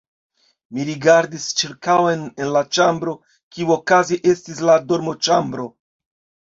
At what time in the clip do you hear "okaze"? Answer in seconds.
3.79-4.21